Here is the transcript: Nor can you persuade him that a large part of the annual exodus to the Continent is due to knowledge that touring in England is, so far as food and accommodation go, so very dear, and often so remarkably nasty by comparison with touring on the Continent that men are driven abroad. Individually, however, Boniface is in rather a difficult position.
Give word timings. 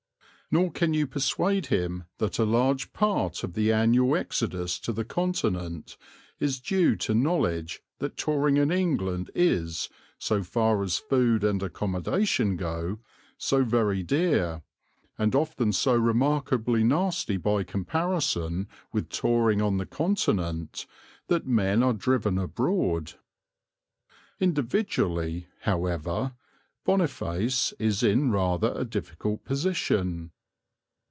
Nor 0.53 0.69
can 0.69 0.93
you 0.93 1.07
persuade 1.07 1.67
him 1.67 2.03
that 2.17 2.37
a 2.37 2.43
large 2.43 2.91
part 2.91 3.41
of 3.41 3.53
the 3.53 3.71
annual 3.71 4.17
exodus 4.17 4.79
to 4.79 4.91
the 4.91 5.05
Continent 5.05 5.95
is 6.41 6.59
due 6.59 6.97
to 6.97 7.13
knowledge 7.15 7.81
that 7.99 8.17
touring 8.17 8.57
in 8.57 8.69
England 8.69 9.31
is, 9.33 9.87
so 10.19 10.43
far 10.43 10.83
as 10.83 10.97
food 10.99 11.45
and 11.45 11.63
accommodation 11.63 12.57
go, 12.57 12.99
so 13.37 13.63
very 13.63 14.03
dear, 14.03 14.61
and 15.17 15.35
often 15.35 15.71
so 15.71 15.95
remarkably 15.95 16.83
nasty 16.83 17.37
by 17.37 17.63
comparison 17.63 18.67
with 18.91 19.07
touring 19.07 19.61
on 19.61 19.77
the 19.77 19.85
Continent 19.85 20.85
that 21.29 21.47
men 21.47 21.81
are 21.81 21.93
driven 21.93 22.37
abroad. 22.37 23.13
Individually, 24.41 25.47
however, 25.61 26.33
Boniface 26.83 27.73
is 27.79 28.03
in 28.03 28.31
rather 28.31 28.73
a 28.75 28.83
difficult 28.83 29.45
position. 29.45 30.29